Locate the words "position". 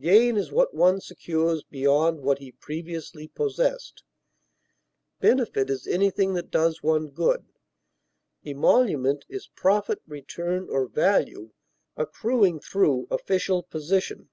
13.62-14.30